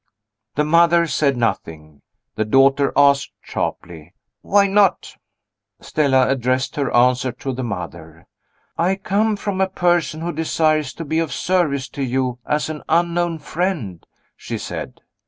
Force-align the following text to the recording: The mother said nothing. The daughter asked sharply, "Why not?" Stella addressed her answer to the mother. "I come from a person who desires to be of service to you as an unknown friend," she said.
The 0.55 0.63
mother 0.63 1.05
said 1.05 1.37
nothing. 1.37 2.01
The 2.33 2.43
daughter 2.43 2.91
asked 2.97 3.33
sharply, 3.43 4.15
"Why 4.41 4.65
not?" 4.65 5.15
Stella 5.79 6.27
addressed 6.27 6.75
her 6.75 6.91
answer 6.91 7.31
to 7.33 7.53
the 7.53 7.63
mother. 7.63 8.25
"I 8.79 8.95
come 8.95 9.35
from 9.35 9.61
a 9.61 9.69
person 9.69 10.21
who 10.21 10.33
desires 10.33 10.93
to 10.95 11.05
be 11.05 11.19
of 11.19 11.31
service 11.31 11.87
to 11.89 12.01
you 12.03 12.39
as 12.47 12.67
an 12.67 12.81
unknown 12.89 13.37
friend," 13.37 14.03
she 14.35 14.57
said. 14.57 15.01